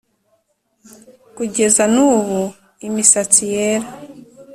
kugeza 1.35 1.83
n' 1.93 1.95
ubu 2.11 2.41
imisatsi 2.87 3.41
yera 3.53 3.87